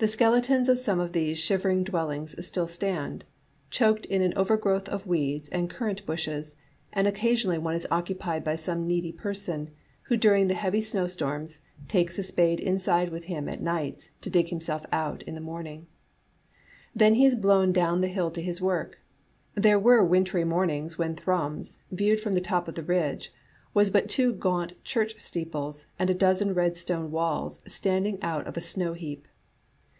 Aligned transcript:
The 0.00 0.10
skel 0.16 0.38
etons 0.38 0.68
of 0.68 0.78
some 0.78 1.00
of 1.00 1.12
these 1.14 1.38
shivering 1.38 1.82
dwellings 1.82 2.34
still 2.46 2.66
stand, 2.68 3.24
choked 3.70 4.04
in 4.04 4.20
an 4.20 4.34
overgrowth 4.36 4.86
of 4.86 5.06
weeds 5.06 5.48
and 5.48 5.70
currant 5.70 6.04
bushes, 6.04 6.56
and 6.92 7.08
occasionally 7.08 7.56
one 7.56 7.74
is 7.74 7.86
occupied 7.90 8.44
by 8.44 8.54
some 8.54 8.86
needy 8.86 9.12
person, 9.12 9.70
who 10.02 10.18
during 10.18 10.46
the 10.48 10.52
heavy 10.52 10.82
snowstorms, 10.82 11.60
takes 11.88 12.18
a 12.18 12.22
spade 12.22 12.60
inside 12.60 13.10
Vrith 13.10 13.24
him 13.24 13.48
at 13.48 13.62
nights 13.62 14.10
to 14.20 14.28
dig 14.28 14.50
himself 14.50 14.84
out 14.92 15.22
in 15.22 15.34
the 15.34 15.40
morning. 15.40 15.78
Digitized 15.78 15.80
by 15.80 15.80
VjOOQ 15.80 15.84
IC 15.86 16.98
Then 16.98 17.14
he 17.14 17.24
is 17.24 17.34
blown 17.34 17.72
down 17.72 18.00
the 18.02 18.08
hill 18.08 18.30
to 18.32 18.42
his 18.42 18.60
work. 18.60 18.98
There 19.54 19.78
were 19.78 20.04
wintry 20.04 20.44
mornings 20.44 20.98
when 20.98 21.16
Ttrums, 21.16 21.78
viewed 21.90 22.20
from 22.20 22.34
the 22.34 22.42
top 22.42 22.68
of 22.68 22.74
the 22.74 22.82
ridge, 22.82 23.32
was 23.72 23.88
but 23.88 24.10
two 24.10 24.34
gaunt 24.34 24.84
church 24.84 25.18
steeples 25.18 25.86
and 25.98 26.10
a 26.10 26.14
dozen 26.14 26.52
red 26.52 26.76
stone 26.76 27.10
walls 27.10 27.62
standing 27.66 28.18
out 28.22 28.46
of 28.46 28.58
a 28.58 28.60
snow 28.60 28.92
heap. 28.92 29.26